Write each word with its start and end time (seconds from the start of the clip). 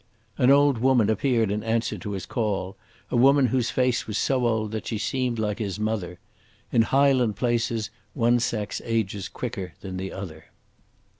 An 0.39 0.49
old 0.49 0.79
woman 0.79 1.11
appeared 1.11 1.51
in 1.51 1.61
answer 1.61 1.95
to 1.95 2.13
his 2.13 2.25
call, 2.25 2.75
a 3.11 3.15
woman 3.15 3.45
whose 3.45 3.69
face 3.69 4.07
was 4.07 4.17
so 4.17 4.47
old 4.47 4.71
that 4.71 4.87
she 4.87 4.97
seemed 4.97 5.37
like 5.37 5.59
his 5.59 5.79
mother. 5.79 6.17
In 6.71 6.81
highland 6.81 7.35
places 7.35 7.91
one 8.15 8.39
sex 8.39 8.81
ages 8.83 9.29
quicker 9.29 9.73
than 9.81 9.97
the 9.97 10.11
other. 10.11 10.45